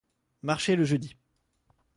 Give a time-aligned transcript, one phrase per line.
[0.41, 1.15] Marché le jeudi.